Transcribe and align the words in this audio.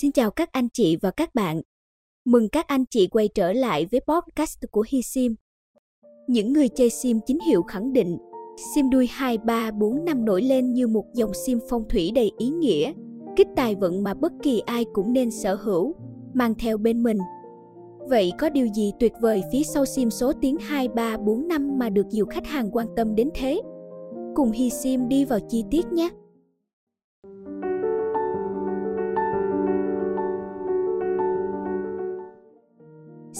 Xin 0.00 0.12
chào 0.12 0.30
các 0.30 0.52
anh 0.52 0.68
chị 0.72 0.96
và 0.96 1.10
các 1.10 1.34
bạn. 1.34 1.62
Mừng 2.24 2.48
các 2.48 2.66
anh 2.66 2.84
chị 2.90 3.06
quay 3.06 3.28
trở 3.28 3.52
lại 3.52 3.86
với 3.90 4.00
podcast 4.00 4.58
của 4.70 4.84
Hi 4.88 5.02
Sim. 5.02 5.34
Những 6.28 6.52
người 6.52 6.68
chơi 6.68 6.90
sim 6.90 7.20
chính 7.26 7.38
hiệu 7.40 7.62
khẳng 7.62 7.92
định 7.92 8.18
sim 8.74 8.90
đuôi 8.90 9.06
2, 9.10 9.38
3, 9.38 9.70
4 9.70 10.04
năm 10.04 10.24
nổi 10.24 10.42
lên 10.42 10.72
như 10.72 10.88
một 10.88 11.04
dòng 11.14 11.34
sim 11.46 11.58
phong 11.68 11.88
thủy 11.88 12.10
đầy 12.14 12.32
ý 12.38 12.48
nghĩa, 12.48 12.92
kích 13.36 13.46
tài 13.56 13.74
vận 13.74 14.02
mà 14.02 14.14
bất 14.14 14.32
kỳ 14.42 14.62
ai 14.66 14.84
cũng 14.92 15.12
nên 15.12 15.30
sở 15.30 15.54
hữu, 15.54 15.94
mang 16.34 16.54
theo 16.54 16.78
bên 16.78 17.02
mình. 17.02 17.18
Vậy 18.08 18.32
có 18.38 18.50
điều 18.50 18.66
gì 18.66 18.92
tuyệt 19.00 19.12
vời 19.20 19.42
phía 19.52 19.62
sau 19.62 19.84
sim 19.84 20.10
số 20.10 20.32
tiếng 20.40 20.56
2, 20.56 20.88
3, 20.88 21.16
4 21.16 21.48
năm 21.48 21.78
mà 21.78 21.88
được 21.88 22.06
nhiều 22.10 22.26
khách 22.26 22.46
hàng 22.46 22.70
quan 22.72 22.86
tâm 22.96 23.14
đến 23.14 23.30
thế? 23.34 23.60
Cùng 24.34 24.50
Hi 24.50 24.70
Sim 24.70 25.08
đi 25.08 25.24
vào 25.24 25.38
chi 25.48 25.64
tiết 25.70 25.86
nhé! 25.92 26.10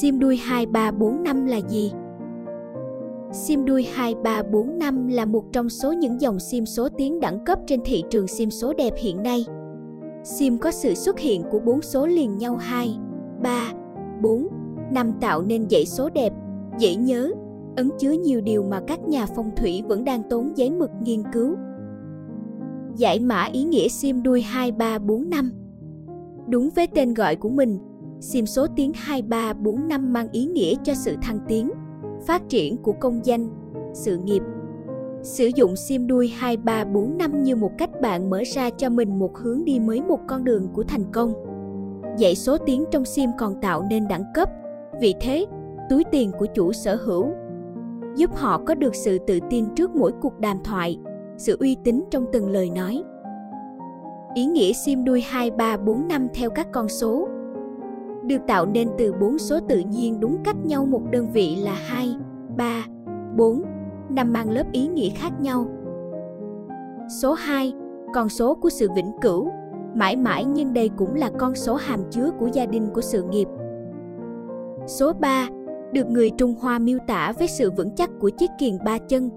Sim 0.00 0.18
đuôi 0.18 0.36
2345 0.36 1.46
là 1.46 1.60
gì? 1.68 1.92
Sim 3.32 3.64
đuôi 3.64 3.82
2345 3.82 5.08
là 5.08 5.24
một 5.24 5.44
trong 5.52 5.68
số 5.68 5.92
những 5.92 6.20
dòng 6.20 6.40
sim 6.40 6.66
số 6.66 6.88
tiến 6.88 7.20
đẳng 7.20 7.44
cấp 7.44 7.58
trên 7.66 7.80
thị 7.84 8.04
trường 8.10 8.26
sim 8.26 8.50
số 8.50 8.72
đẹp 8.72 8.92
hiện 8.98 9.22
nay. 9.22 9.44
Sim 10.24 10.58
có 10.58 10.70
sự 10.70 10.94
xuất 10.94 11.18
hiện 11.18 11.42
của 11.50 11.60
bốn 11.60 11.82
số 11.82 12.06
liền 12.06 12.38
nhau 12.38 12.56
2, 12.56 12.98
3, 13.42 13.72
4, 14.22 14.48
5 14.92 15.12
tạo 15.20 15.42
nên 15.42 15.66
dãy 15.70 15.86
số 15.86 16.10
đẹp, 16.10 16.32
dễ 16.78 16.94
nhớ, 16.94 17.32
ấn 17.76 17.90
chứa 17.98 18.12
nhiều 18.12 18.40
điều 18.40 18.62
mà 18.62 18.80
các 18.86 19.00
nhà 19.08 19.26
phong 19.36 19.50
thủy 19.56 19.82
vẫn 19.88 20.04
đang 20.04 20.22
tốn 20.30 20.52
giấy 20.56 20.70
mực 20.70 20.90
nghiên 21.02 21.22
cứu. 21.32 21.56
Giải 22.96 23.20
mã 23.20 23.48
ý 23.52 23.62
nghĩa 23.62 23.88
sim 23.88 24.22
đuôi 24.22 24.42
2345 24.42 25.52
Đúng 26.48 26.70
với 26.74 26.86
tên 26.86 27.14
gọi 27.14 27.36
của 27.36 27.48
mình, 27.48 27.78
sim 28.20 28.46
số 28.46 28.66
tiếng 28.76 28.92
2345 28.94 30.12
mang 30.12 30.28
ý 30.32 30.46
nghĩa 30.46 30.74
cho 30.82 30.94
sự 30.94 31.16
thăng 31.22 31.38
tiến, 31.48 31.70
phát 32.26 32.48
triển 32.48 32.76
của 32.76 32.92
công 32.92 33.20
danh, 33.26 33.48
sự 33.92 34.18
nghiệp. 34.18 34.42
Sử 35.22 35.50
dụng 35.54 35.76
sim 35.76 36.06
đuôi 36.06 36.28
2345 36.28 37.42
như 37.42 37.56
một 37.56 37.70
cách 37.78 37.90
bạn 38.00 38.30
mở 38.30 38.42
ra 38.54 38.70
cho 38.70 38.90
mình 38.90 39.18
một 39.18 39.38
hướng 39.38 39.64
đi 39.64 39.80
mới 39.80 40.02
một 40.02 40.20
con 40.28 40.44
đường 40.44 40.68
của 40.72 40.82
thành 40.82 41.04
công. 41.12 41.32
Dãy 42.18 42.34
số 42.34 42.56
tiếng 42.66 42.84
trong 42.90 43.04
sim 43.04 43.30
còn 43.38 43.60
tạo 43.60 43.86
nên 43.90 44.08
đẳng 44.08 44.24
cấp, 44.34 44.48
vì 45.00 45.14
thế, 45.20 45.46
túi 45.90 46.04
tiền 46.04 46.30
của 46.38 46.46
chủ 46.54 46.72
sở 46.72 46.96
hữu 46.96 47.26
giúp 48.16 48.30
họ 48.36 48.60
có 48.66 48.74
được 48.74 48.94
sự 48.94 49.18
tự 49.26 49.38
tin 49.50 49.64
trước 49.76 49.90
mỗi 49.96 50.12
cuộc 50.20 50.38
đàm 50.38 50.58
thoại, 50.64 50.98
sự 51.36 51.56
uy 51.60 51.76
tín 51.84 52.02
trong 52.10 52.26
từng 52.32 52.50
lời 52.50 52.70
nói. 52.70 53.02
Ý 54.34 54.44
nghĩa 54.44 54.72
sim 54.72 55.04
đuôi 55.04 55.20
2345 55.20 56.28
theo 56.34 56.50
các 56.50 56.66
con 56.72 56.88
số 56.88 57.28
được 58.30 58.46
tạo 58.46 58.66
nên 58.66 58.88
từ 58.98 59.12
bốn 59.20 59.38
số 59.38 59.60
tự 59.68 59.82
nhiên 59.90 60.20
đúng 60.20 60.36
cách 60.44 60.56
nhau 60.64 60.86
một 60.86 61.02
đơn 61.10 61.26
vị 61.32 61.56
là 61.56 61.72
2, 61.72 62.14
3, 62.56 62.84
4, 63.36 63.62
nằm 64.10 64.32
mang 64.32 64.50
lớp 64.50 64.64
ý 64.72 64.88
nghĩa 64.88 65.10
khác 65.10 65.30
nhau. 65.40 65.66
Số 67.20 67.32
2, 67.32 67.72
con 68.14 68.28
số 68.28 68.54
của 68.54 68.70
sự 68.70 68.88
vĩnh 68.96 69.12
cửu, 69.20 69.48
mãi 69.94 70.16
mãi 70.16 70.44
nhưng 70.44 70.74
đây 70.74 70.90
cũng 70.96 71.14
là 71.14 71.30
con 71.38 71.54
số 71.54 71.74
hàm 71.74 72.00
chứa 72.10 72.30
của 72.38 72.48
gia 72.52 72.66
đình 72.66 72.88
của 72.94 73.00
sự 73.00 73.22
nghiệp. 73.22 73.48
Số 74.86 75.12
3, 75.12 75.48
được 75.92 76.06
người 76.06 76.30
Trung 76.30 76.54
Hoa 76.60 76.78
miêu 76.78 76.98
tả 77.06 77.32
với 77.38 77.48
sự 77.48 77.70
vững 77.70 77.94
chắc 77.96 78.10
của 78.20 78.30
chiếc 78.30 78.50
kiền 78.58 78.74
ba 78.84 78.98
chân. 78.98 79.30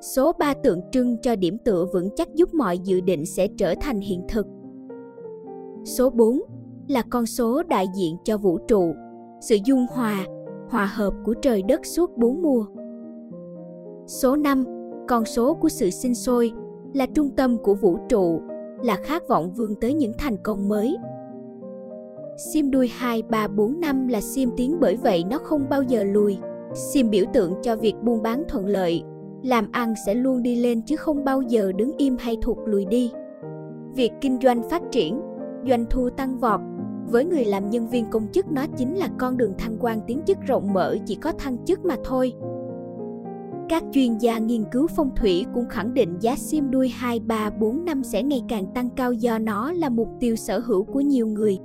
Số 0.00 0.32
3 0.38 0.54
tượng 0.54 0.80
trưng 0.92 1.16
cho 1.22 1.36
điểm 1.36 1.58
tựa 1.64 1.86
vững 1.92 2.08
chắc 2.16 2.34
giúp 2.34 2.54
mọi 2.54 2.78
dự 2.78 3.00
định 3.00 3.26
sẽ 3.26 3.48
trở 3.56 3.74
thành 3.80 4.00
hiện 4.00 4.22
thực. 4.28 4.46
Số 5.84 6.10
4 6.10 6.40
là 6.92 7.02
con 7.10 7.26
số 7.26 7.62
đại 7.62 7.86
diện 7.94 8.16
cho 8.24 8.38
vũ 8.38 8.58
trụ, 8.68 8.94
sự 9.40 9.56
dung 9.64 9.86
hòa, 9.90 10.26
hòa 10.68 10.86
hợp 10.86 11.14
của 11.24 11.34
trời 11.42 11.62
đất 11.62 11.86
suốt 11.86 12.16
bốn 12.16 12.42
mùa. 12.42 12.66
Số 14.06 14.36
5, 14.36 14.64
con 15.08 15.24
số 15.24 15.54
của 15.54 15.68
sự 15.68 15.90
sinh 15.90 16.14
sôi, 16.14 16.52
là 16.94 17.06
trung 17.06 17.30
tâm 17.36 17.58
của 17.58 17.74
vũ 17.74 17.98
trụ, 18.08 18.40
là 18.82 18.96
khát 18.96 19.28
vọng 19.28 19.52
vươn 19.52 19.74
tới 19.80 19.94
những 19.94 20.12
thành 20.18 20.36
công 20.42 20.68
mới. 20.68 20.96
Sim 22.52 22.70
đuôi 22.70 22.88
2, 22.88 23.22
3, 23.22 23.48
4, 23.48 23.80
5 23.80 24.08
là 24.08 24.20
sim 24.20 24.50
tiến 24.56 24.76
bởi 24.80 24.96
vậy 24.96 25.24
nó 25.30 25.38
không 25.38 25.66
bao 25.70 25.82
giờ 25.82 26.04
lùi. 26.04 26.38
Sim 26.74 27.10
biểu 27.10 27.24
tượng 27.32 27.54
cho 27.62 27.76
việc 27.76 27.94
buôn 28.02 28.22
bán 28.22 28.42
thuận 28.48 28.66
lợi, 28.66 29.02
làm 29.42 29.68
ăn 29.72 29.94
sẽ 30.06 30.14
luôn 30.14 30.42
đi 30.42 30.56
lên 30.56 30.82
chứ 30.82 30.96
không 30.96 31.24
bao 31.24 31.42
giờ 31.42 31.72
đứng 31.72 31.92
im 31.96 32.16
hay 32.18 32.36
thụt 32.42 32.56
lùi 32.66 32.84
đi. 32.84 33.12
Việc 33.94 34.12
kinh 34.20 34.38
doanh 34.42 34.62
phát 34.70 34.82
triển, 34.90 35.20
doanh 35.68 35.84
thu 35.90 36.10
tăng 36.10 36.38
vọt, 36.38 36.60
với 37.10 37.24
người 37.24 37.44
làm 37.44 37.70
nhân 37.70 37.88
viên 37.88 38.10
công 38.10 38.28
chức 38.32 38.52
nó 38.52 38.66
chính 38.76 38.94
là 38.96 39.08
con 39.18 39.36
đường 39.36 39.54
thăng 39.58 39.76
quan 39.80 40.00
tiến 40.06 40.20
chức 40.26 40.38
rộng 40.46 40.72
mở 40.72 40.96
chỉ 41.06 41.14
có 41.14 41.32
thăng 41.32 41.64
chức 41.64 41.84
mà 41.84 41.96
thôi. 42.04 42.32
Các 43.68 43.84
chuyên 43.92 44.18
gia 44.18 44.38
nghiên 44.38 44.64
cứu 44.72 44.86
phong 44.86 45.10
thủy 45.16 45.46
cũng 45.54 45.68
khẳng 45.68 45.94
định 45.94 46.16
giá 46.20 46.36
sim 46.36 46.70
đuôi 46.70 46.88
2, 46.88 47.20
3, 47.20 47.50
4 47.50 47.84
năm 47.84 48.04
sẽ 48.04 48.22
ngày 48.22 48.42
càng 48.48 48.66
tăng 48.74 48.90
cao 48.90 49.12
do 49.12 49.38
nó 49.38 49.72
là 49.72 49.88
mục 49.88 50.08
tiêu 50.20 50.36
sở 50.36 50.58
hữu 50.58 50.84
của 50.84 51.00
nhiều 51.00 51.26
người. 51.26 51.58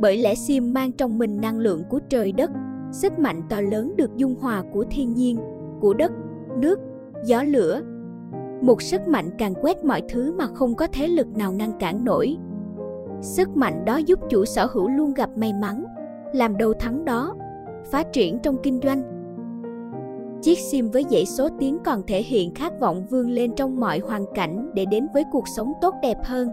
Bởi 0.00 0.18
lẽ 0.18 0.34
sim 0.34 0.72
mang 0.72 0.92
trong 0.92 1.18
mình 1.18 1.40
năng 1.40 1.58
lượng 1.58 1.82
của 1.90 2.00
trời 2.08 2.32
đất, 2.32 2.50
sức 2.92 3.18
mạnh 3.18 3.42
to 3.48 3.60
lớn 3.60 3.96
được 3.96 4.16
dung 4.16 4.34
hòa 4.40 4.64
của 4.72 4.84
thiên 4.90 5.14
nhiên, 5.14 5.38
của 5.80 5.94
đất, 5.94 6.12
nước, 6.60 6.78
gió 7.24 7.42
lửa. 7.42 7.80
Một 8.62 8.82
sức 8.82 9.08
mạnh 9.08 9.30
càng 9.38 9.54
quét 9.62 9.84
mọi 9.84 10.02
thứ 10.08 10.32
mà 10.32 10.46
không 10.46 10.74
có 10.74 10.86
thế 10.92 11.08
lực 11.08 11.26
nào 11.36 11.52
ngăn 11.52 11.72
cản 11.78 12.04
nổi. 12.04 12.36
Sức 13.22 13.56
mạnh 13.56 13.84
đó 13.84 13.96
giúp 13.96 14.18
chủ 14.30 14.44
sở 14.44 14.66
hữu 14.66 14.88
luôn 14.88 15.14
gặp 15.14 15.30
may 15.36 15.52
mắn, 15.52 15.84
làm 16.32 16.56
đầu 16.56 16.72
thắng 16.74 17.04
đó, 17.04 17.36
phát 17.90 18.12
triển 18.12 18.38
trong 18.38 18.56
kinh 18.62 18.80
doanh. 18.82 19.02
Chiếc 20.42 20.58
sim 20.58 20.90
với 20.90 21.04
dãy 21.10 21.26
số 21.26 21.48
tiến 21.58 21.78
còn 21.84 22.02
thể 22.06 22.22
hiện 22.22 22.54
khát 22.54 22.80
vọng 22.80 23.06
vươn 23.10 23.30
lên 23.30 23.54
trong 23.54 23.80
mọi 23.80 23.98
hoàn 23.98 24.24
cảnh 24.34 24.70
để 24.74 24.84
đến 24.84 25.06
với 25.14 25.24
cuộc 25.32 25.48
sống 25.56 25.72
tốt 25.80 25.94
đẹp 26.02 26.16
hơn. 26.24 26.48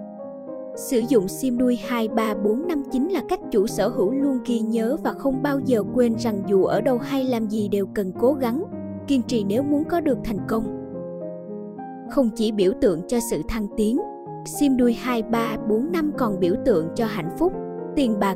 Sử 0.76 1.02
dụng 1.09 1.28
sim 1.28 1.58
đuôi 1.58 1.80
2, 1.88 2.08
3, 2.08 2.34
4, 2.34 2.68
5 2.68 2.84
chính 2.92 3.09
là 3.09 3.22
cách 3.30 3.40
chủ 3.52 3.68
sở 3.68 3.88
hữu 3.88 4.12
luôn 4.12 4.40
ghi 4.46 4.59
nhớ 4.59 4.97
và 5.03 5.14
không 5.14 5.44
bao 5.44 5.59
giờ 5.66 5.84
quên 5.94 6.16
rằng 6.18 6.44
dù 6.47 6.64
ở 6.64 6.82
đâu 6.82 6.97
hay 6.97 7.24
làm 7.24 7.47
gì 7.47 7.68
đều 7.68 7.86
cần 7.94 8.12
cố 8.20 8.34
gắng, 8.34 8.64
kiên 9.08 9.22
trì 9.22 9.44
nếu 9.44 9.64
muốn 9.64 9.84
có 9.84 10.02
được 10.02 10.18
thành 10.24 10.40
công. 10.47 10.64
Không 12.09 12.30
chỉ 12.36 12.52
biểu 12.52 12.72
tượng 12.82 13.02
cho 13.08 13.18
sự 13.32 13.42
thăng 13.47 13.68
tiến, 13.78 13.97
sim 14.47 14.78
đuôi 14.78 14.94
2, 14.94 15.23
3, 15.23 15.57
4, 15.69 15.91
5 15.91 16.11
còn 16.17 16.39
biểu 16.39 16.56
tượng 16.66 16.88
cho 16.95 17.06
hạnh 17.06 17.35
phúc, 17.39 17.53
tiền 17.95 18.19
bạc. 18.19 18.35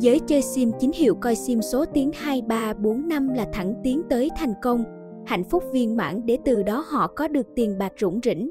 Giới 0.00 0.20
chơi 0.26 0.42
sim 0.42 0.70
chính 0.80 0.92
hiệu 0.92 1.14
coi 1.14 1.34
sim 1.34 1.62
số 1.62 1.84
tiếng 1.94 2.10
2, 2.14 2.42
3, 2.42 2.74
4, 2.74 3.08
5 3.08 3.28
là 3.28 3.48
thẳng 3.52 3.74
tiến 3.84 4.02
tới 4.10 4.28
thành 4.36 4.54
công, 4.62 4.84
hạnh 5.26 5.44
phúc 5.50 5.64
viên 5.72 5.96
mãn 5.96 6.26
để 6.26 6.38
từ 6.44 6.62
đó 6.62 6.84
họ 6.88 7.12
có 7.16 7.28
được 7.28 7.46
tiền 7.56 7.78
bạc 7.78 7.92
rủng 8.00 8.20
rỉnh. 8.24 8.50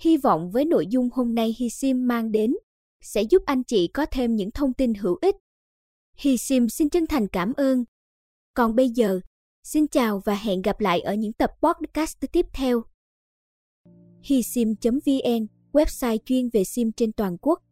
Hy 0.00 0.16
vọng 0.16 0.50
với 0.50 0.64
nội 0.64 0.86
dung 0.86 1.08
hôm 1.12 1.34
nay 1.34 1.54
Hi 1.58 1.68
Sim 1.70 2.06
mang 2.06 2.32
đến 2.32 2.54
sẽ 3.02 3.22
giúp 3.22 3.42
anh 3.46 3.62
chị 3.64 3.86
có 3.86 4.06
thêm 4.06 4.36
những 4.36 4.50
thông 4.50 4.72
tin 4.72 4.94
hữu 4.94 5.18
ích. 5.20 5.36
Hi 6.16 6.36
Sim 6.36 6.68
xin 6.68 6.90
chân 6.90 7.06
thành 7.06 7.28
cảm 7.28 7.52
ơn. 7.56 7.84
Còn 8.54 8.76
bây 8.76 8.88
giờ, 8.88 9.20
xin 9.64 9.86
chào 9.86 10.22
và 10.24 10.34
hẹn 10.34 10.62
gặp 10.62 10.80
lại 10.80 11.00
ở 11.00 11.14
những 11.14 11.32
tập 11.32 11.50
podcast 11.62 12.16
tiếp 12.32 12.46
theo 12.54 12.82
hisim.vn, 14.26 15.46
website 15.72 16.18
chuyên 16.24 16.48
về 16.52 16.64
sim 16.64 16.92
trên 16.92 17.12
toàn 17.12 17.36
quốc. 17.40 17.62